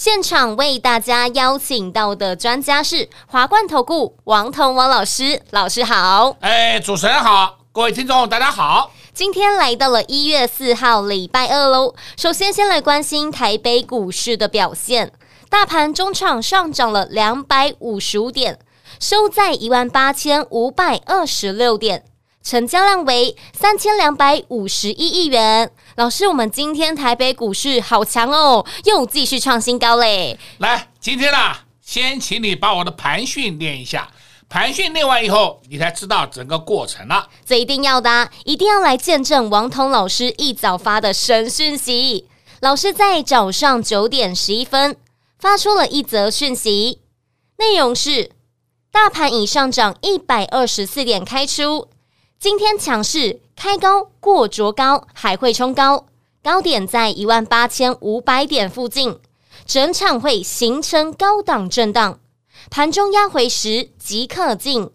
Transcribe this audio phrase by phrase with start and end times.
[0.00, 6.34] 现场为大家邀请到的专家是华冠投顾王彤王老师，老师好。
[6.40, 8.92] 哎，主持人好，各位听众大家好。
[9.12, 11.94] 今天来到了一月四号礼拜二喽。
[12.16, 15.12] 首先，先来关心台北股市的表现。
[15.50, 18.58] 大盘中场上涨了两百五十五点，
[18.98, 22.04] 收在一万八千五百二十六点，
[22.42, 25.70] 成交量为三千两百五十一亿元。
[25.96, 30.38] 老师，我们今天台北股市好强哦，又继续创新高嘞。
[30.58, 34.10] 来，今天啊，先请你把我的盘训练一下。
[34.48, 37.28] 盘训练完以后，你才知道整个过程了。
[37.44, 42.26] 这一定要的啊，一定要来见证王彤老师一早发的神讯息。
[42.60, 44.96] 老师在早上九点十一分
[45.38, 47.00] 发出了一则讯息，
[47.58, 48.32] 内容是：
[48.90, 51.86] 大盘已上涨一百二十四点开出，
[52.40, 56.06] 今天强势开高过卓高，还会冲高，
[56.42, 59.18] 高点在一万八千五百点附近，
[59.66, 62.18] 整场会形成高档震荡。
[62.70, 64.88] 盘中压回时即刻进，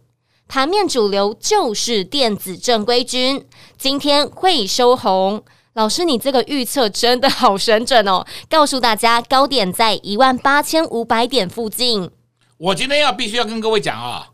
[0.47, 3.45] 盘面主流就是电子正规军，
[3.77, 5.43] 今天会收红。
[5.73, 8.25] 老师，你这个预测真的好神准哦！
[8.49, 12.09] 告诉大家，高点在一万八千五百点附近。
[12.57, 14.29] 我今天要必须要跟各位讲啊，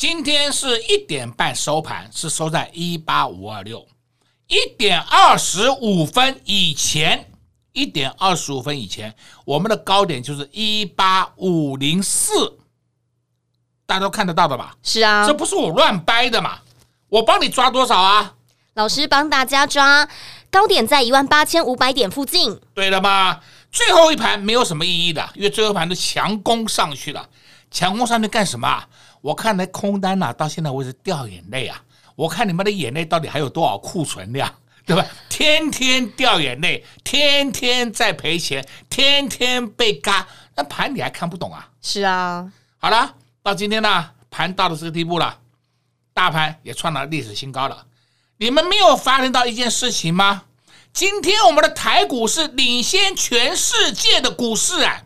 [0.00, 3.86] 今天是一点半收盘，是收在一八五二六，
[4.46, 7.30] 一点二十五分以前。
[7.72, 12.56] 一点二十五分以前，我们的高点就是一八五零四，
[13.84, 14.74] 大家都看得到的吧？
[14.82, 16.60] 是啊，这不是我乱掰的嘛？
[17.10, 18.36] 我帮你抓多少啊？
[18.72, 20.08] 老师帮大家抓
[20.50, 22.58] 高点在一万八千五百点附近。
[22.72, 23.40] 对了嘛？
[23.70, 27.28] 最后一盘没有什么意义的，因为最后一盘都强攻上去了，
[27.70, 28.84] 强攻上去干什么？
[29.20, 31.82] 我看那空单呐、啊，到现在为止掉眼泪啊！
[32.16, 34.52] 我看你们的眼泪到底还有多少库存量？
[34.86, 35.06] 对吧？
[35.28, 40.26] 天天掉眼泪，天天在赔钱，天天被嘎，
[40.56, 41.68] 那盘你还看不懂啊？
[41.80, 42.50] 是啊。
[42.78, 45.38] 好了，到今天呢，盘到了这个地步了，
[46.12, 47.86] 大盘也创了历史新高了。
[48.38, 50.42] 你们没有发现到一件事情吗？
[50.92, 55.02] 今天我们的台股是领先全世界的股市啊，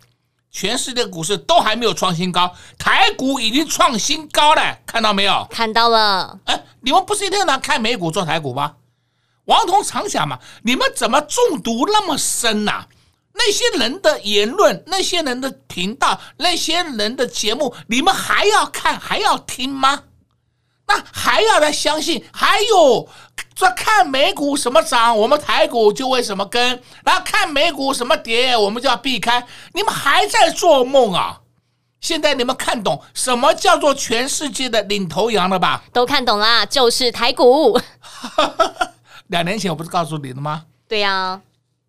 [0.54, 5.44] 全世界股市都还没有创新高，台股已经创新高了，看到没有？
[5.50, 6.38] 看到了。
[6.44, 8.76] 哎，你们不是一天到晚看美股做台股吗？
[9.47, 12.87] 王彤常想嘛，你们怎么中毒那么深呐、啊？
[13.32, 20.04] 那些人的言论，那些人的频道，那些人的节目，你们还要看，还要听吗？
[20.86, 22.24] 那还要来相信？
[22.32, 23.08] 还有
[23.54, 29.46] 这看美股什么涨，我们台股就为什么跟；然后看美股什么跌，我们就要避开。
[29.72, 31.40] 你们还在做梦啊？
[32.00, 35.82] 现在你们看懂什么叫做全世界的领头羊了吧？
[35.90, 37.80] 都看懂啦，就是台股。
[39.28, 40.66] 两年前我不是告诉你了吗？
[40.86, 41.40] 对呀、啊，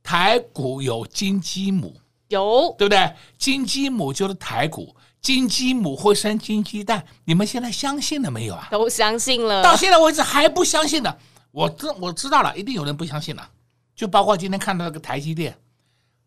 [0.02, 1.94] 台股有金鸡母，
[2.30, 3.14] 有对不对？
[3.38, 4.96] 金鸡母就是台股，
[5.26, 7.04] 金鸡母会生金鸡蛋。
[7.24, 8.68] 你们现在相信了没有啊？
[8.70, 11.18] 都相信了，到现在为止还不相信的，
[11.50, 13.50] 我知我知道了，一定有人不相信了。
[13.96, 15.58] 就包括今天看到那个台积电，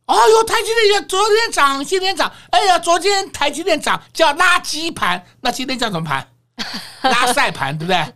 [0.06, 6.28] 哦哟，台积电昨天涨，今天涨，哎呀，昨天台积电涨叫垃圾盘，那今天叫什么盘？
[7.08, 8.14] 拉塞盘，对不对？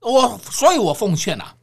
[0.00, 1.54] 我所以，我奉劝了。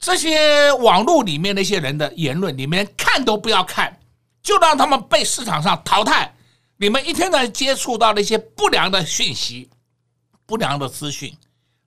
[0.00, 4.00] 这些网络里面那些人的言论，你们看都不要看，
[4.42, 6.34] 就让他们被市场上淘汰。
[6.76, 9.70] 你们一天呢接触到那些不良的讯息、
[10.46, 11.36] 不良的资讯，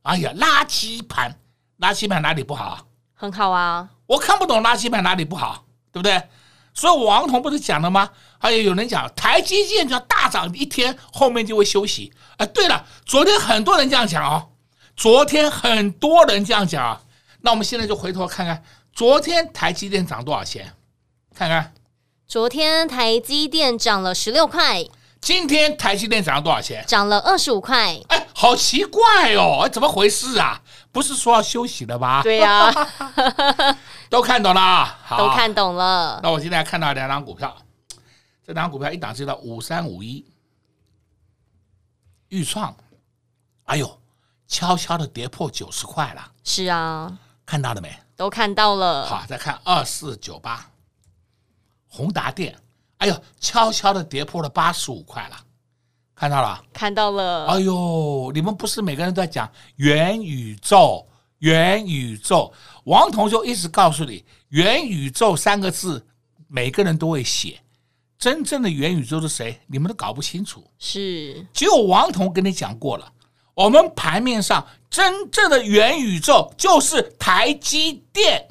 [0.03, 1.37] 哎呀，垃圾盘，
[1.79, 2.83] 垃圾盘哪里不好啊？
[3.13, 6.21] 很好啊，我看不懂垃圾盘哪里不好，对不对？
[6.73, 8.09] 所以王彤不是讲了吗？
[8.37, 12.13] 还有有人讲台积电就要大涨一天，后面就会休息。
[12.37, 14.49] 哎，对了，昨天很多人这样讲哦，
[14.95, 17.01] 昨天很多人这样讲啊。
[17.41, 18.63] 那我们现在就回头看看，
[18.93, 20.71] 昨天台积电涨多少钱？
[21.33, 21.73] 看看，
[22.27, 24.83] 昨天台积电涨了十六块，
[25.21, 26.83] 今天台积电涨了多少钱？
[26.85, 27.97] 涨了二十五块。
[28.09, 30.61] 哎，好奇怪哦，怎么回事啊？
[30.91, 32.21] 不是说要休息的吗？
[32.21, 32.69] 对呀，
[34.11, 36.19] 都看懂了， 都看懂了。
[36.21, 37.55] 那我现在看到两档股票，
[38.45, 40.25] 这两档股票一档是到五三五一，
[42.27, 42.75] 钰创，
[43.67, 43.99] 哎呦，
[44.49, 46.31] 悄悄的跌破九十块了。
[46.43, 47.17] 是啊。
[47.45, 47.97] 看到了没？
[48.17, 49.05] 都看到了。
[49.05, 50.69] 好，再看二四九八，
[51.87, 52.55] 宏达电。
[52.97, 55.37] 哎呦，悄悄的跌破了八十五块了，
[56.15, 56.63] 看到了？
[56.73, 57.45] 看到了。
[57.45, 61.07] 哎呦，你们不是每个人都在讲元宇宙？
[61.39, 62.51] 元宇宙，
[62.85, 66.03] 王彤就一直告诉你，元宇宙三个字，
[66.47, 67.59] 每个人都会写。
[68.17, 69.61] 真正的元宇宙是谁？
[69.67, 70.67] 你们都搞不清楚。
[70.79, 73.13] 是，只有王彤跟你讲过了。
[73.53, 78.47] 我们盘面上真正的元宇宙就是台积电，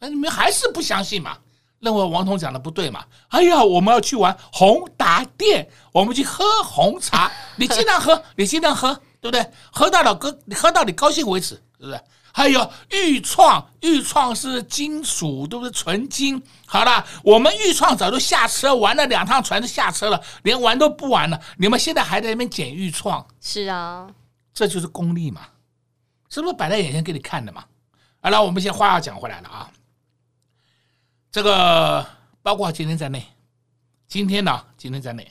[0.00, 1.38] 那你们还是不相信嘛？
[1.80, 3.04] 认为王彤讲的不对嘛？
[3.28, 9.50] 哎呀，我们要去玩宏达店，我们去喝红茶， 你尽量喝，你尽量喝，对不对？
[9.70, 12.00] 喝到老哥，喝到你高兴为止，是不是？
[12.32, 15.72] 还有钰创，钰创是金属，对不对？
[15.72, 16.42] 纯金。
[16.66, 21.40] 好了，我们钰创早就下车玩了两趟船就下车了，连玩都不玩了。
[21.56, 23.26] 你们现在还在那边捡钰创？
[23.40, 24.06] 是啊，
[24.52, 25.42] 这就是功利嘛，
[26.28, 27.64] 是不是摆在眼前给你看的嘛？
[28.20, 29.70] 好了，我们先话要讲回来了啊。
[31.36, 32.06] 这个
[32.40, 33.22] 包括今天在内，
[34.08, 35.30] 今天呢，今天在内，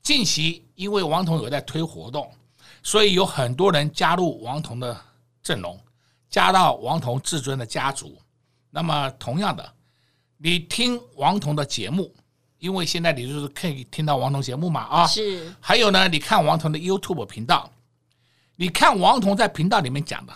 [0.00, 2.32] 近期因为王彤有在推活动，
[2.80, 4.96] 所以有很多人加入王彤的
[5.42, 5.76] 阵容。
[6.30, 8.16] 加到王彤至尊的家族，
[8.70, 9.68] 那么同样的，
[10.36, 12.14] 你听王彤的节目，
[12.60, 15.52] 因为现在你就是可以听到王彤节目嘛啊，是。
[15.58, 17.68] 还有呢，你看王彤的 YouTube 频道，
[18.54, 20.32] 你看王彤在频道里面讲的，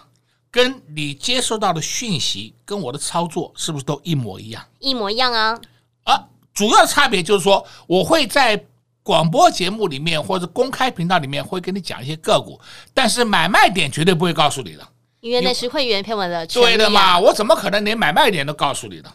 [0.57, 4.65] 跟你接收到的讯息跟我的操作是不是都一模一样？
[4.79, 5.61] 一模一样啊。
[6.05, 6.25] 啊，
[6.55, 8.65] 主要差别就是说，我会在
[9.03, 12.59] 广播节目里面或者公开频道里面会跟你讲一些个股，
[12.95, 14.89] 但是买卖点绝对不会告诉你的。
[15.21, 19.13] 因为那是会员片文的，对的嘛，我怎么可能连买卖点都告诉你呢？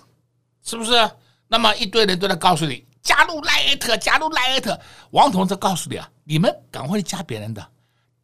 [0.64, 1.10] 是不是？
[1.48, 4.80] 那么一堆人都在告诉你加入 Lite，加入 Lite，
[5.10, 7.68] 王彤在告诉你啊，你们赶快去加别人的，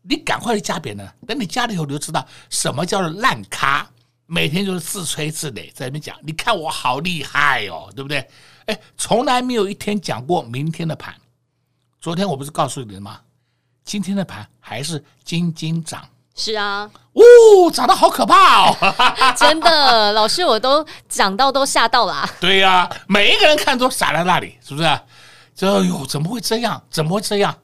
[0.10, 3.88] 你赶快去加别人，等你加了以后你就知道什么叫做烂咖，
[4.26, 8.28] 每天就是自吹自擂在那边讲，你看我好厉害哦，对不对？
[8.68, 11.16] 哎，从来没有一天讲过明天的盘，
[12.00, 13.20] 昨天我不是告诉你了吗？
[13.84, 16.08] 今天的盘还是金金涨。
[16.36, 18.78] 是啊，哦，涨得好可怕哦！
[19.36, 22.30] 真的，老师我都讲到都吓到了啊。
[22.40, 25.00] 对呀、啊，每一个人看都傻在那里，是不是？
[25.56, 26.84] 这哟，怎么会这样？
[26.92, 27.58] 怎么会这样？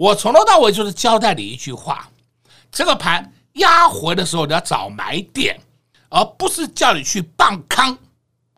[0.00, 2.08] 我从头到尾就是交代你一句话：
[2.72, 5.60] 这个盘压回的时候，你要找买点，
[6.08, 7.98] 而不是叫你去傍康。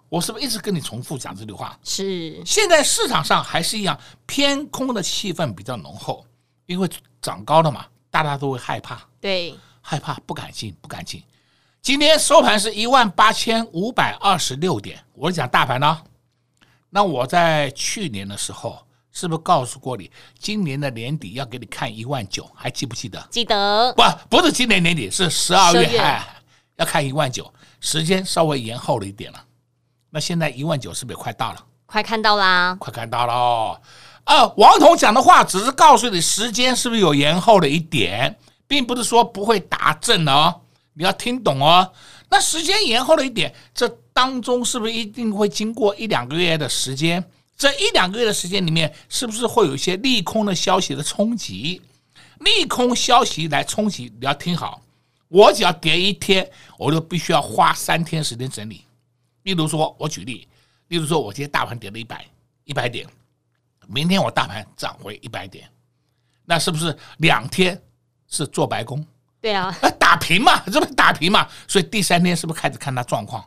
[0.08, 1.76] 我是不是一直跟你重复讲这句话？
[1.82, 2.40] 是。
[2.46, 6.24] 现在市场上还是一样偏空的气氛比较浓厚，
[6.66, 6.88] 因为
[7.20, 7.86] 涨高了嘛。
[8.08, 11.20] 大家都会害怕，对，害怕不敢进，不敢进。
[11.80, 16.02] 今天收盘是一万八千五百二十六点，我讲大盘呢。
[16.88, 23.22] 那我在去年的时候是不是告诉过你，今年的年底要给你看一万九，还记不记得？
[23.30, 23.92] 记得。
[23.92, 24.02] 不，
[24.38, 26.26] 不是今年年底，是十二月，哎，
[26.76, 29.44] 要看一万九，时间稍微延后了一点了。
[30.10, 31.64] 那现在一万九是不是也快到了？
[31.84, 33.80] 快看到啦，快看到了哦。
[34.24, 40.60] 啊，王彤讲的话只是告诉你时间是不是有延后了一点，并不是说不会达阵哦，
[40.94, 41.92] 你要听懂哦。
[42.30, 47.22] 那时间延后了一点，这当中是不是一定会经过一两个月的时间？
[47.56, 51.80] 这一两个月的时间里面，是不是会有一些利空的消息的冲击？
[52.40, 54.82] 利空消息来冲击，你要听好，
[55.28, 58.84] 我只要跌一天，我就必须要花三天时间整理。
[59.44, 60.48] 例如说，我举例，
[60.88, 62.24] 例如说，我今天大盘跌了一百
[62.64, 63.06] 一百点。
[63.88, 65.68] 明天我大盘涨回一百点，
[66.44, 67.80] 那是不是两天
[68.28, 69.04] 是做白工？
[69.40, 71.48] 对啊，打平嘛，这不是打平嘛？
[71.66, 73.44] 所以第三天是不是开始看它状况？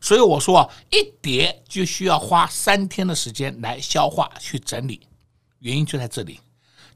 [0.00, 5.06] 所以我说啊一叠就需要花三天的时间来消化去整理，
[5.60, 6.40] 原因就在这里。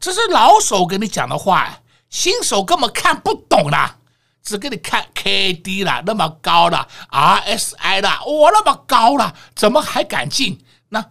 [0.00, 1.80] 这是老手跟你讲的话，
[2.10, 3.98] 新手根本看不懂啦，
[4.42, 10.64] 只给你看 K D 啦，那么高了 R S I 啦，哇，那么高了，怎么还敢进？
[10.88, 11.04] 那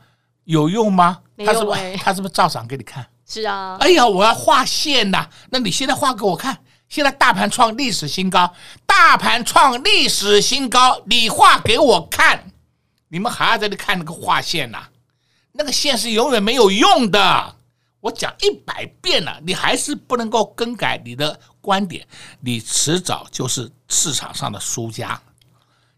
[0.44, 1.22] 有用吗？
[1.46, 3.08] 他是不是他是不是照涨给你看？
[3.26, 3.78] 是啊。
[3.80, 5.28] 哎呀，我要画线呐！
[5.50, 6.64] 那你现在画给我看。
[6.92, 8.54] 现在大盘创历史新高，
[8.86, 12.52] 大盘创历史新高，你画给我看。
[13.08, 14.84] 你们还要在这看那个画线呐？
[15.54, 17.56] 那个线是永远没有用的。
[18.02, 22.06] 我讲一百遍了，你还是不能够更改你的观点，
[22.42, 25.18] 你迟早就是市场上的输家。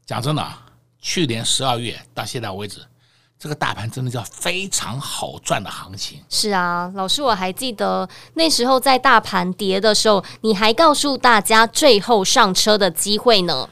[0.05, 0.47] 讲真的，
[1.01, 2.85] 去年十二月到现在为止。
[3.43, 6.17] 这个大盘真的叫非常好赚的行情。
[6.29, 13.67] 是啊，老师，我还记得那时候在大盘跌的时候，你还告诉大家最后上车的机会呢。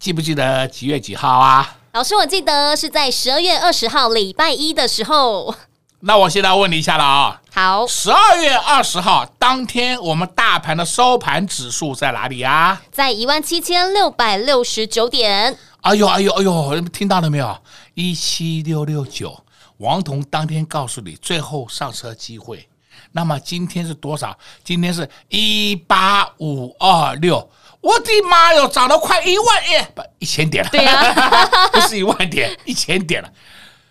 [0.00, 1.76] 记不记得几月几号啊？
[1.92, 5.54] 老师，我记得是在十二月二十号礼拜一的时候。
[6.00, 7.42] 那我现在问你一下了啊。
[7.52, 12.80] 好，十二月二十号当天，我们大盘的收盘指数在哪里啊？
[12.90, 15.58] 在一万七千六百六十九点。
[15.82, 16.80] 哎呦哎呦哎呦！
[16.88, 17.56] 听到了没有？
[17.96, 19.42] 一七六六九，
[19.78, 22.68] 王彤当天告诉你最后上车机会。
[23.10, 24.38] 那么今天是多少？
[24.62, 27.50] 今天是一八五二六。
[27.80, 30.68] 我的妈哟，涨了快一万耶，不一千点了。
[30.70, 33.32] 对呀、啊， 不是一万点，一千点了。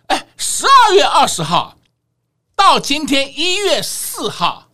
[0.06, 1.76] 哎，十二月二十号
[2.56, 4.70] 到今天一月四号，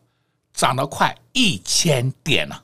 [0.53, 2.63] 涨了快一千点了，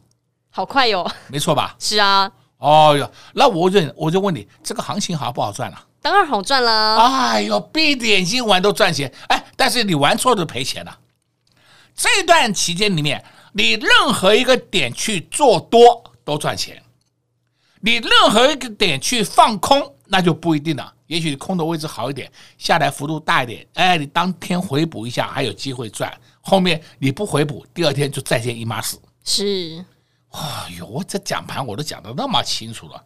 [0.50, 1.10] 好快哟！
[1.30, 1.78] 没错吧？
[1.80, 2.30] 是啊。
[2.58, 5.82] 哦哟，那我就我就问你，这个行情好不好赚了？
[6.08, 6.96] 当然好赚了。
[6.96, 11.00] 哎呦，闭着眼睛玩都赚钱，哎，但是你玩错就赔钱了。
[11.94, 13.22] 这段期间里面，
[13.52, 16.82] 你任何一个点去做多都赚钱，
[17.82, 20.94] 你任何一个点去放空那就不一定了。
[21.08, 26.10] 也许空的位置好一点，下来幅度大一点，哎，你当天回补一下还有机会赚。
[26.40, 28.98] 后面你不回补，第二天就再见一妈死。
[29.26, 29.84] 是，
[30.32, 33.04] 哎呦，我这讲盘我都讲的那么清楚了，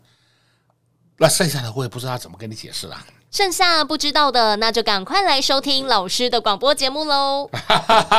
[1.21, 2.97] 那剩下的我也不知道怎么跟你解释了。
[3.29, 7.47] 剩下不知道的，那就赶快来收听老师的广播节目喽。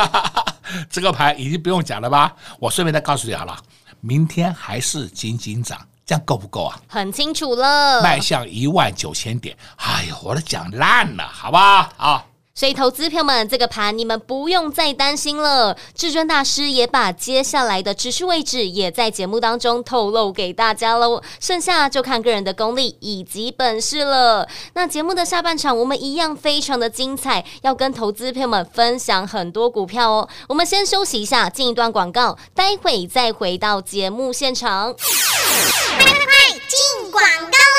[0.89, 2.33] 这个牌已经不用讲了吧？
[2.61, 3.57] 我顺便再告诉你好了，
[3.99, 6.79] 明天还是仅仅涨，这样够不够啊？
[6.87, 9.53] 很清楚了，迈向一万九千点。
[9.75, 11.91] 哎呦，我都讲烂了，好吧？
[11.97, 12.23] 啊。
[12.55, 15.75] 所以，投资朋友们，这个盘你们不用再担心了。
[15.95, 21.19] 至尊大师也把接下来的指数位置也在节目当中透露给大家喽。
[21.39, 24.47] 剩下就看个人的功力以及本事了。
[24.75, 30.29] 那节目的下半场，我们一样非常的精彩，要跟投资朋友们分享很多股票哦。
[30.47, 34.93] 我们先休息一下，进一段广告，待会再回到节目现场。
[34.93, 37.72] 快快快，进广告。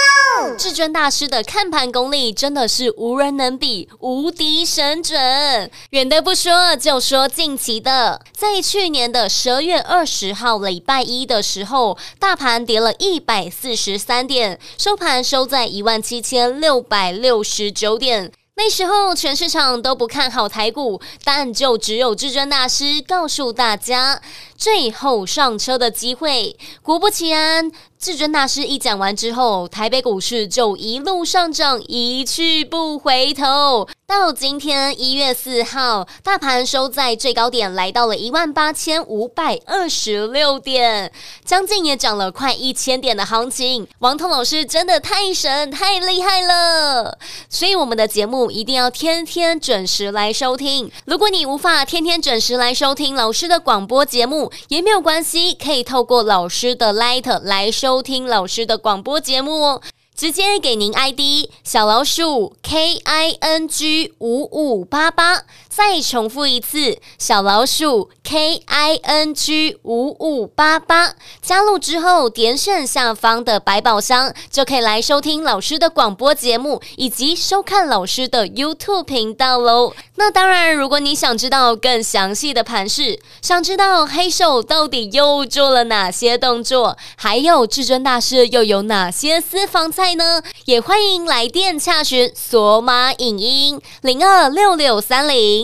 [0.56, 5.70] 至尊大师的看盘功力真的是无人能比，无敌神准。
[5.90, 18.32] 远的不说，就说近期的，在去年的十二月二十号礼拜一的时候，大盘跌了一百四十三点，收盘收在一万七千六百六十九点。
[18.56, 24.22] 那时候全市场都不看好台股，但就只有至尊大师告诉大家
[24.56, 26.56] 最后上车的机会。
[26.80, 27.72] 果不其然。
[28.04, 33.88] 至尊大师一讲完之后，台北股市就一路上涨，一去不回头。
[34.06, 41.10] 到今天一月四号，大盘收在最高点，来到了一万八千五百二十六点，
[41.46, 43.88] 将近也涨了快一千点的行情。
[44.00, 47.16] 王彤老师真的太神，太厉害了！
[47.48, 50.90] 所以我们的节目一定要天天准时来收听。
[51.06, 57.93] 如果你无法天天准时来收听老师的广播节目，也没有关系，可以透过老师的 Light 来收。
[57.94, 59.62] 收听老师的广播节目。
[59.62, 59.80] 哦，
[60.16, 65.44] 直接给您 ID 小老鼠 K I N G 五五八八，
[65.76, 79.92] 再重复一次小老鼠 K I N G 五五八八，加入之后点选下方的百宝箱，就可以来收听老师的广播节目，以及收看老师的 YouTube 频道喽。
[80.14, 90.40] 那当然，如果你想知道更详细的盘势，想知道黑手到底又做了哪些动作，还有至尊大师又有哪些私房菜呢？
[90.66, 95.63] 也欢迎来电洽询索马影音零二六六三零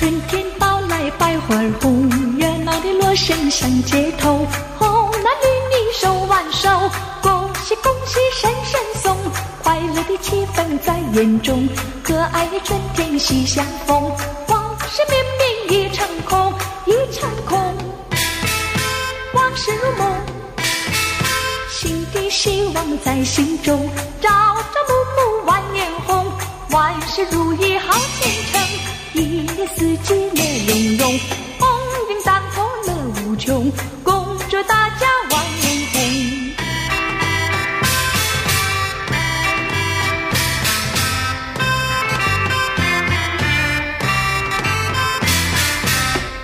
[0.00, 4.46] 春天到来百花红，热闹的锣声响街头，
[4.78, 6.70] 红男绿女手挽手，
[7.20, 9.14] 恭喜恭喜声声送，
[9.62, 11.68] 快乐的气氛在眼中，
[12.02, 14.02] 可爱的春天喜相逢，
[14.48, 15.22] 往事绵
[15.68, 16.50] 绵一场空，
[16.86, 17.58] 一场空，
[19.34, 20.10] 往事如梦，
[21.68, 23.86] 新的希望在心中，
[24.22, 26.24] 朝朝暮暮万年红，
[26.70, 28.60] 万事如意好前程，
[29.20, 30.14] 一年四季。
[31.58, 31.68] 风
[32.08, 32.88] 云当头乐
[33.26, 33.70] 无穷，
[34.02, 35.94] 恭祝大家万年红。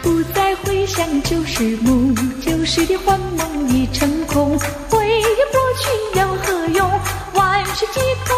[0.02, 4.58] 不再回想旧时梦，旧时的幻梦已成空。
[4.90, 5.88] 回忆过去
[6.20, 7.00] 有何用？
[7.32, 8.35] 万事皆空。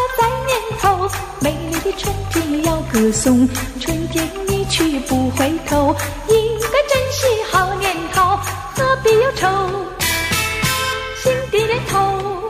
[1.99, 3.49] 春天要歌颂，
[3.81, 5.95] 春天一去不回头，
[6.29, 8.39] 应该珍惜好年头，
[8.77, 9.49] 何必忧愁？
[11.23, 12.49] 新一年头，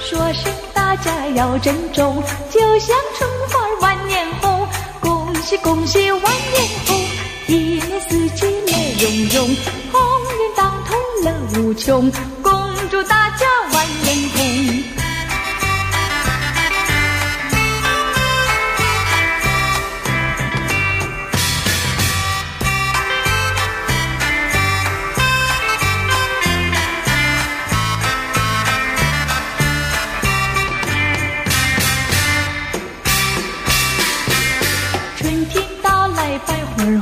[0.00, 4.66] 说声大家要珍重，就像春花万年红，
[5.00, 7.00] 恭喜恭喜万年红，
[7.48, 8.72] 一年四季乐
[9.02, 9.56] 融融，
[9.92, 10.00] 鸿
[10.38, 12.10] 运当头乐无穷，
[12.42, 12.52] 恭
[12.90, 14.91] 祝大家万年红。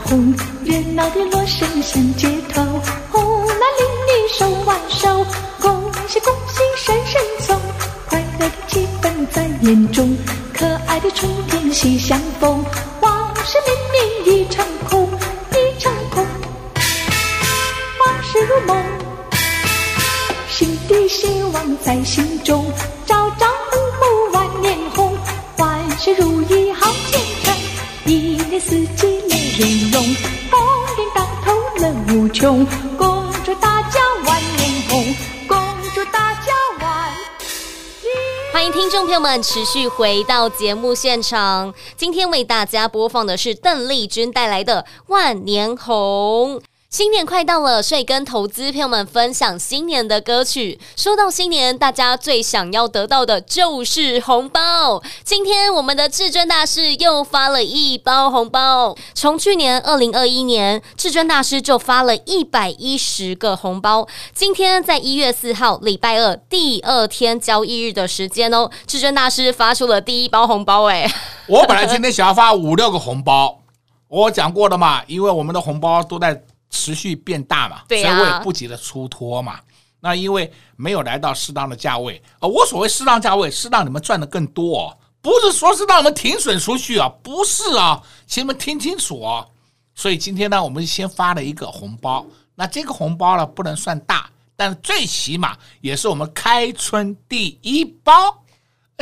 [0.04, 0.34] 红，
[0.64, 2.62] 热闹的锣声响街头，
[3.10, 5.24] 红男绿女手挽手，
[5.60, 7.60] 恭喜恭喜声声送，
[8.06, 10.16] 快乐的气氛在眼中，
[10.52, 12.64] 可爱的春天喜相逢，
[39.20, 46.56] 友们持续回到节目现场，今天为大家播放的是邓丽君带来的《万年红》。
[46.90, 50.76] 新年快到了，所以跟投资朋友们分享新年的歌曲。
[50.96, 55.00] 说到新年，大家最想要得到的就是红包。
[55.22, 58.96] 今天我们的至尊大师又发了一包红包。
[59.14, 64.08] 从去年二零二一年，至尊大师就发了一百一十个红包。
[64.34, 70.86] 今天在一月四号礼拜二第二天交易日的时间哦，至尊大师发出了第一包红包。
[70.86, 71.08] 哎，
[71.46, 73.60] 我本来今天想要发五六个红包，
[74.08, 76.42] 我讲过了嘛，因为我们的红包都在。
[76.70, 79.60] 持续变大嘛，所以我也不急着出脱嘛。
[80.00, 89.46] 那因为没有来到适当的价位，呃，我所谓适当价位，是让你们赚的更多哦，不是说是让你们停损出去啊，不是啊，请你们听清楚哦。
[89.94, 98.12] 所以今天呢，我们先发了一个红包，那这个红包呢不能算大，但最起码也是我们开春第一包。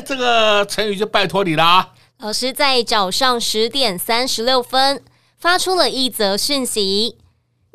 [0.04, 1.94] 这个成语就拜托你了啊。
[2.18, 5.04] 老师在早上十点三十六分
[5.36, 7.18] 发出了一则讯息。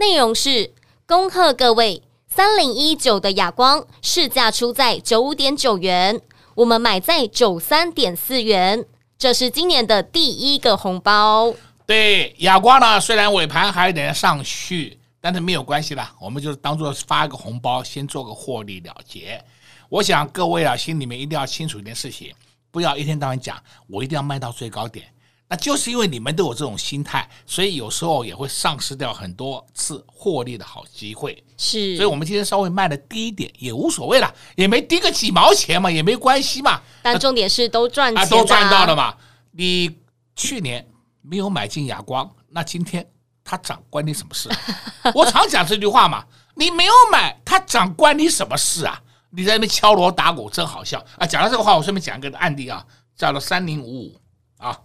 [0.03, 0.73] 内容是
[1.07, 6.19] 恭贺各位，三零一九的亚光市价出在九点九元，
[6.55, 8.85] 我们买在九三点四元，
[9.17, 11.53] 这是今年的第一个红包。
[11.85, 19.41] 对，亚光呢，虽然尾盘还有点上去，但是没有关系啦，我们就是当做发一个红包，先做个获利了结。
[19.87, 22.33] 我想各位啊，心里面一定要清楚一件事情，
[22.71, 25.05] 不要一天到晚讲我一定要卖到最高点。
[25.53, 31.43] 那就是因为你们都有这种心态，所以有时候也会丧失掉很多次获利的好机会。
[31.59, 36.81] 是，所以我们今天稍微卖的低一点也无所谓了，也没低个几毛钱嘛，也没关系嘛。
[37.03, 39.15] 但重点是都赚钱啊，都赚到了嘛。
[39.51, 39.95] 你
[40.35, 40.89] 去年
[41.21, 43.07] 没有买进亚光，那今天
[43.43, 44.57] 它涨关你什么事啊？
[45.13, 48.99] 我常讲这句话嘛，你没有买它涨关你什么事啊？
[49.29, 51.27] 你在那边敲锣打鼓真好笑啊！
[51.27, 52.83] 讲到这个话，我顺便讲一个案例啊，
[53.15, 54.19] 叫做三零五五
[54.57, 54.75] 啊。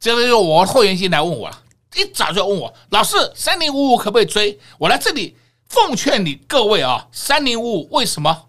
[0.00, 1.62] 这个就我会员进来问我了，
[1.96, 4.58] 一早就问我老师，三零五五可不可以追？
[4.78, 5.36] 我来这里
[5.68, 8.46] 奉劝你各位啊，三零五五为什么？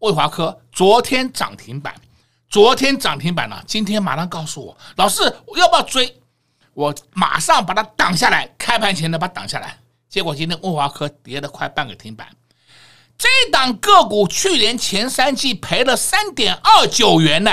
[0.00, 1.94] 魏华科昨天涨停板，
[2.48, 6.20] 昨天涨停板了，今天马上告诉我老师我要不要追？
[6.74, 12.28] 我马上把它挡下来，开盘前呢把它挡下来，结果今天魏华科跌了快半个停板。
[13.18, 17.50] 这档个股去年前三季赔了三点二九元呢。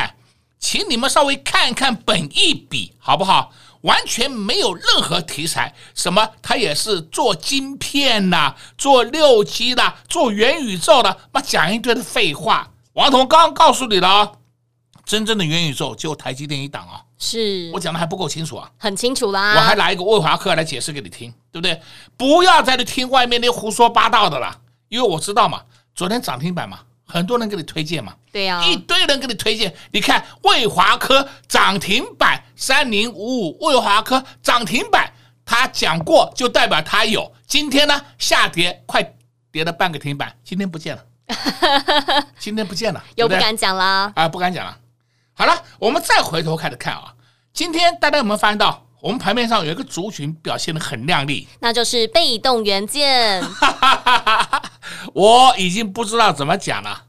[0.60, 3.52] 请你们稍微看一看本一比好不好？
[3.82, 12.72] 完全没有任何题材，什么他也是做晶片呐，做六 G 的，做元宇宙的，妈讲一堆的废话。
[12.94, 14.32] 王彤刚刚告诉你了啊，
[15.06, 18.70] 真正的元宇宙就台积电一档啊，是我讲的还不够清楚啊？
[18.78, 21.80] 很清楚啦，我还拿一个魏华克来解释给你听，对不对？
[22.18, 25.62] 不要再去听外面那胡说八道的了，因为我知道嘛，
[25.94, 26.80] 昨天涨停板嘛。
[27.08, 29.74] 很多人给你推荐嘛，对呀、啊，一堆人给你推荐。
[29.92, 35.10] 你看卫华科涨停板三零五五，卫华科涨停板，
[35.46, 37.32] 他讲过就代表他有。
[37.48, 39.16] 今天呢下跌，快
[39.52, 41.04] 跌了半个停板，今天不见了，
[42.38, 44.78] 今天不见了，又不敢讲啦啊，不敢讲了。
[45.34, 47.14] 好了，我们再回头开始看啊，
[47.54, 53.42] 今天大家有没有发现到，我们盘面上有一个族群表现的很亮丽，那就是被动元件。
[55.14, 57.06] 我已经不知道怎么讲了。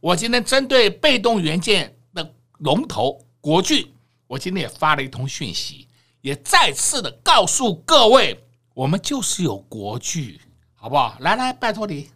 [0.00, 3.92] 我今天针对被动元件的龙头国巨，
[4.26, 5.86] 我今天也发了一通讯息，
[6.20, 10.40] 也再次的告诉各位，我们就是有国巨，
[10.74, 11.16] 好不好？
[11.20, 12.10] 来来，拜托你。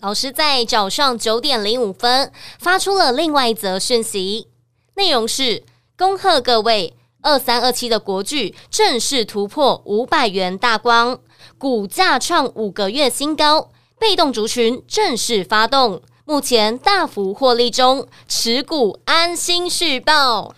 [0.00, 4.48] 老师在早上九点零五分发出了另外一则讯息，
[4.96, 5.64] 内容是：
[5.96, 11.18] 恭贺各位，二三二七的国巨正式突破五百元大关，
[11.56, 13.70] 股价创五个月新高，
[14.04, 20.54] 被动族群正式发动，目前大幅获利中，持股安心续报。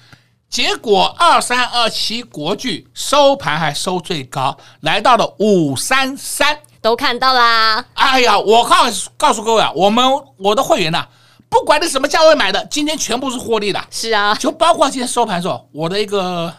[0.50, 7.85] 结果二三二七国巨收盘还收最高，来到了五三三，都看到啦。
[7.94, 8.78] 哎呀，我告
[9.16, 10.04] 告诉各位啊，我们
[10.38, 11.09] 我的会员呐、啊。
[11.48, 13.80] 不管你什么价位买的，今天全部是获利的。
[13.92, 16.52] 是啊，就包括今天收盘时候，我的一个，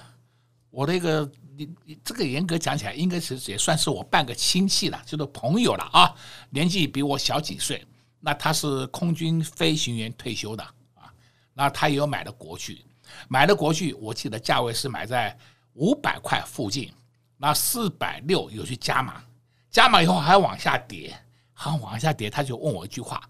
[0.71, 6.13] 我的一个，你你这个严格讲起来，应该是也算是我半个亲戚了，就是朋友了啊，
[6.51, 7.83] 年纪比我小几岁。
[8.19, 11.11] 那他是空军飞行员退休的啊，
[11.53, 12.85] 那他也有买的国巨，
[13.27, 15.35] 买的国巨，我记得价位是买在
[15.73, 16.91] 五百块附近，
[17.37, 19.23] 那四百六有去加码，
[19.71, 21.17] 加码以后还往下跌，
[21.53, 23.21] 好往下跌，他就问我一句话，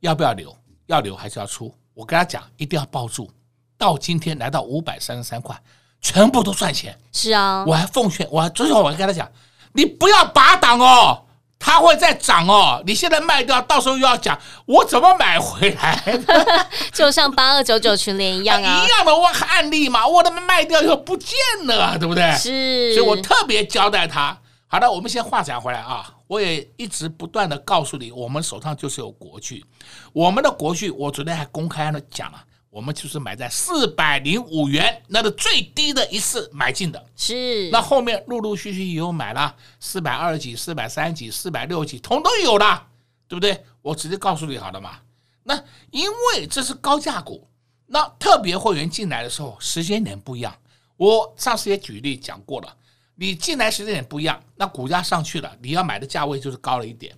[0.00, 0.56] 要不要留？
[0.86, 1.74] 要留还是要出？
[1.92, 3.30] 我跟他讲，一定要抱住。
[3.76, 5.60] 到今天来到五百三十三块，
[6.00, 6.98] 全部都赚钱。
[7.12, 9.30] 是啊，我还奉劝，我还最后我还跟他讲，
[9.72, 11.24] 你不要拔档哦，
[11.58, 12.82] 它会再涨哦。
[12.86, 16.00] 你现在卖掉，到时候又要讲我怎么买回来。
[16.92, 22.30] 就像八二九九群联一样啊， 一样的我案例嘛，我他妈卖掉以后不见了，对不对？
[22.32, 24.38] 是，所以我特别交代他。
[24.66, 26.14] 好的，我们先话讲回来啊。
[26.28, 29.64] 我也一直不断的告诉你，我们手上就是有国剧，
[30.12, 32.38] 我们的国剧，我昨天还公开的讲了，
[32.78, 37.68] 我们就是买在四百零五元，那是最低的一次买进的，是。
[37.72, 42.86] 那后面陆陆续续也有买了四百二几、四百三几、四百六几，统都有了，
[43.26, 43.64] 对不对？
[43.82, 45.00] 我直接告诉你好了嘛。
[45.42, 45.60] 那
[45.90, 47.48] 因为这是高价股，
[47.86, 50.56] 那特别会员进来的时候时间点不一样，
[50.96, 52.76] 我上次也举例讲过了。
[53.16, 57.12] 你进来时间点不一样，那股价上去了，你要买的价位就是高了一点。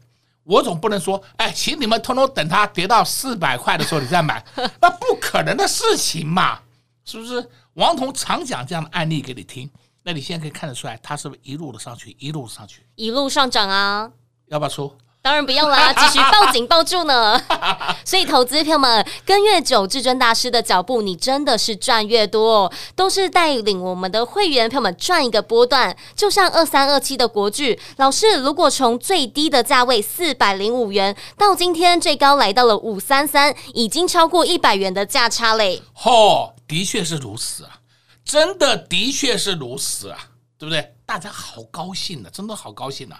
[0.51, 4.45] 我总不能说，哎，请你们通通等它跌到四百块的时候你再买，
[4.83, 6.59] 那不可能的事情嘛，
[7.05, 7.49] 是不是？
[7.75, 9.71] 王彤常讲这样的案例给你听，
[10.03, 14.11] 那你现在可以看得出来，它是不是一路的上去，一路上去，一路上涨啊？
[14.49, 14.93] 要不要出？
[15.23, 17.39] 当然不用啦，继续抱紧抱住呢。
[18.07, 25.95] 所以投资朋友们跟越久，至尊大师的脚步，你真的是赚越多，都是带领我们的会员朋友们赚一个波段。
[26.17, 35.83] 就像二三二七的国剧，老师如果从最低的价位四百零五元，到今天最高来到了五三三，已经超过一百元的价差嘞。
[36.03, 37.81] 哦，的确是如此啊，
[38.25, 40.19] 真的的确是如此啊，
[40.57, 40.95] 对不对？
[41.05, 43.17] 大家好高兴的，真的好高兴的。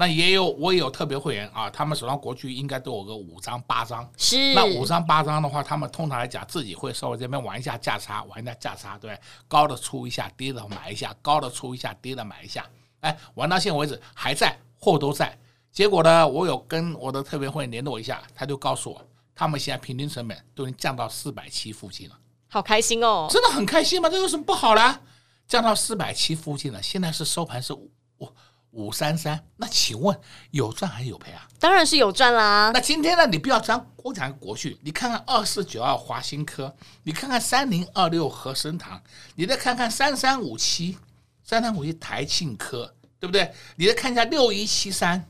[0.00, 4.10] 那也有，我也有特别会员啊，他们手上国巨应该都有个五张八张。
[4.16, 4.54] 是。
[4.54, 12.66] 那五张八张的话，他们通常来讲自己会稍微这边玩一下价差，玩一下价差，对，高的出一下，低的买一下，高的出一下，低的买一下。
[13.00, 15.38] 哎，玩到现在为止还在，货都在。
[15.70, 22.18] 结果呢，我有跟我的特别会员联络一下，他就告诉我，他们现在平均成本都已经降到四百七附近了。
[22.48, 23.28] 好开心哦！
[23.30, 24.08] 真的很开心吗？
[24.08, 25.00] 这有什么不好的？
[25.46, 28.32] 降到四百七附近了，现在是收盘是五五。
[28.72, 30.18] 五三三，那请问
[30.52, 31.46] 有赚还是有赔啊？
[31.58, 32.70] 当然是有赚啦。
[32.72, 33.26] 那今天呢？
[33.26, 39.02] 你不要讲我讲国巨，你看看二四九二华新科，你看看三零二六和生堂，
[39.34, 40.96] 你再看看三三五七
[41.42, 43.52] 三三五七台庆科，对不对？
[43.76, 45.28] 你再看一下六一七三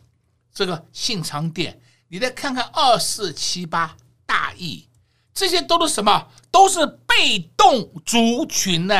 [0.52, 4.86] 这个信昌店，你再看看二四七八大益，
[5.32, 6.28] 这些都是什么？
[6.50, 8.94] 都是被动族群呢。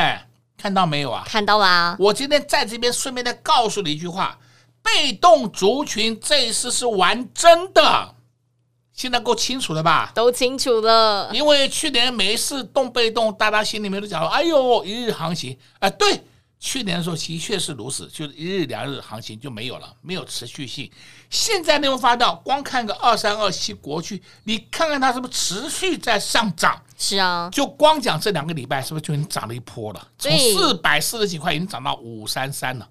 [0.61, 1.23] 看到没有啊？
[1.25, 1.95] 看到啦！
[1.97, 4.37] 我今天在这边顺便再告诉你一句话：
[4.83, 8.13] 被动族群这一次是玩真的，
[8.93, 10.11] 现在够清楚了吧？
[10.13, 11.31] 都清楚了。
[11.33, 16.23] 因为去年每一次动被动，大家心里面都讲：“哎呦，一日行情。”哎，对。
[16.63, 20.89] 去年的时候的确是如此，就是一日两日行情就没有了，没有持续性。
[21.27, 26.79] 现在内容发到，光看个二三二七国区，你看看它是不是持续在上涨？
[26.95, 30.07] 是啊，就光讲这两个礼拜，是不是就已经涨了一波了？
[30.19, 32.87] 从四百四十几块已经涨到五三三了，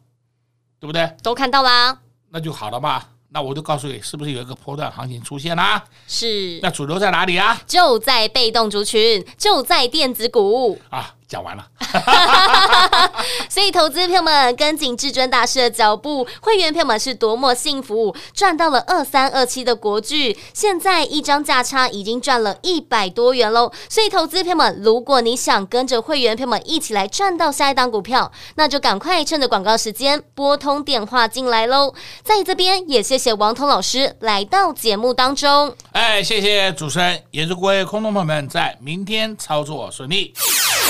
[0.81, 1.09] 对不对？
[1.23, 1.97] 都看到啦，
[2.31, 3.05] 那就好了嘛。
[3.29, 5.85] 那我就告诉你，是不是有一个波段行情出现啦？
[6.09, 6.59] 是。
[6.61, 7.63] 那主流在哪里啊？
[7.69, 11.15] 就在被动族群，就在电子股啊。
[11.31, 11.65] 讲完了，
[13.49, 23.71] 所以投资朋友们跟紧至尊大师的脚步，会员朋友们是多么幸福，赚到了二三二七的国剧，现在一张价差已经赚了一百多元喽。
[23.89, 31.95] 所以投资朋友们，如果你想跟着会员朋友们一起来赚到下一档股票，那就赶快趁着广告时间拨通电话进来喽。
[32.25, 40.35] 在这边也谢谢王彤老师来到节目当中，哎，谢谢主持人，也祝各位空洞朋友们在明天操作顺利。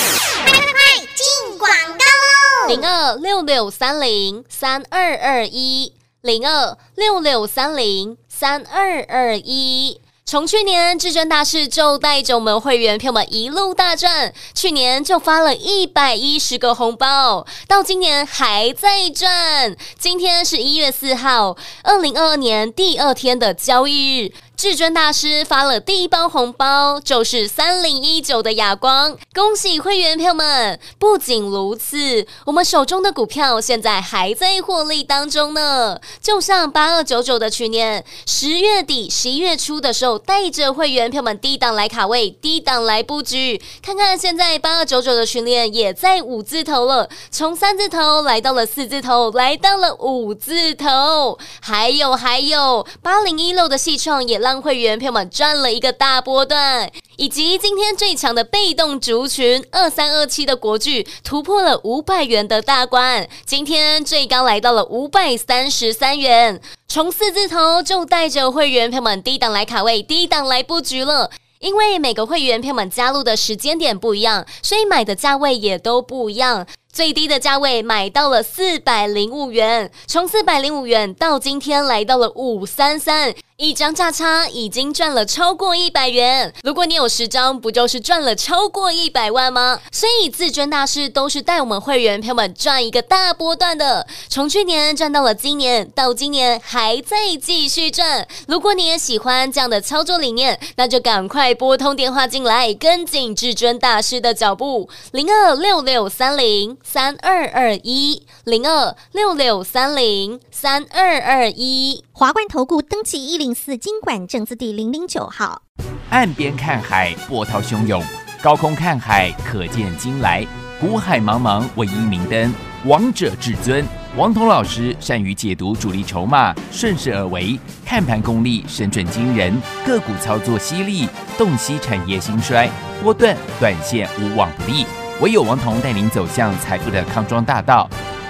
[0.00, 0.80] 快快快
[1.14, 2.68] 进广告喽！
[2.68, 10.00] 零二六六三零三二二一，零二六六三零三二二一。
[10.24, 19.76] 从去年至尊大师就带着我们会员朋友们一路大赚，去年就发了一百一十个红包，到今年还在赚。
[19.98, 24.32] 今天是一月四号，二零二二年第二天的交易日。
[24.60, 30.78] 至尊大师发了第一包红包，就是三零一九的哑光，恭喜会员朋友们！
[30.98, 35.98] 不仅如此，我们手中的股票现在还在获利当中呢。
[36.20, 43.58] 就像八二九九的去年十月底、十一月初的时候，带着会员朋友们低档来卡位，低档来布局。
[43.82, 51.38] 看看现在八二九九的群链也在五字头了，从三字头来到了四字头，来到了五字头。
[51.62, 54.49] 还有还有，八零一六的细创也让。
[54.50, 71.30] 让会员朋友们赚了一个大波段，以及今天最强的被动族群二三二七的国巨突破了五百元的大关，今天最高来到了五百三十三元，从四字头就带着会员朋友们低档来卡位，低档来布局了。
[71.60, 76.66] 因为每个会员朋友们加入的时间点不一样，所以买的价位也都不一样。
[76.92, 86.52] 最低的价位买到了四百零五元，从四百零五元到今天来到了五三三，一张价差已经赚了超过一百元。
[86.64, 89.80] 如果你有十张，不就是赚了超过一百万吗？
[89.92, 98.26] 所以至尊大师都是带我们会员朋友们赚一个大波段的，从去年赚到了今年，到今年还在继续赚。
[98.48, 106.76] 如果你也喜欢这样的操作理念，那就赶快拨通电话进来，跟紧至尊大师的脚步，零二六六三零。
[106.82, 115.62] 三二二一零二六六三零三二二一，华冠投顾登记一零四经管证字第零零九号。
[116.10, 118.02] 岸边看海，波涛汹涌；
[118.42, 120.46] 高空看海，可见金来。
[120.80, 122.52] 古海茫茫，唯一明灯。
[122.86, 123.84] 王者至尊，
[124.16, 132.70] 王彤老师善于解读主力筹码，顺势而为，看盘功力神准惊人，个股操作犀利，洞悉产业兴衰，
[133.02, 134.86] 波段短线无往不利。
[135.20, 137.86] 唯有王彤带您走向财富的康庄大道，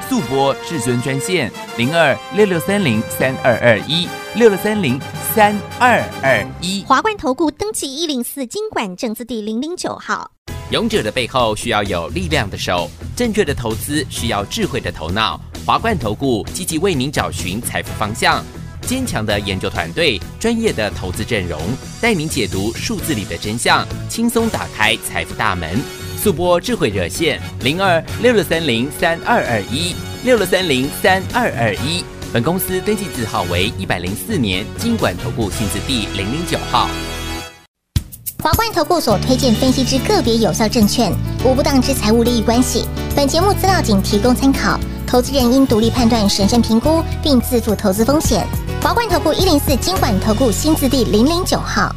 [0.08, 4.98] 速播至尊专线零二六六三零三二二一六六三零
[5.32, 6.82] 三二二一。
[6.84, 10.32] 华冠投顾登记一零四经管证字第零零九号。
[10.72, 15.40] 勇者的背后需要有力量的手，正确的投资需要智慧的头脑。
[15.64, 18.44] 华冠投顾积极为您找寻财富方向，
[18.82, 21.60] 坚强的研究团队，专业的投资阵容，
[22.00, 25.80] 带您解读数字里的真相，轻松打开财富大门。
[26.22, 36.90] 速播智慧热线零二六六三零三二二一六六三零三二二一，本公司登记字号为一百零四年金管投顾新字第零零九号。
[38.42, 41.10] 华冠投顾所推荐分析之个别有效证券，
[41.42, 42.84] 无不当之财务利益关系。
[43.16, 48.46] 本节目资料仅提供参考，投资人应独立判断、审慎评估，并自负投资风险。
[48.82, 51.94] 华冠投顾一零四金管投顾新字第零零九号。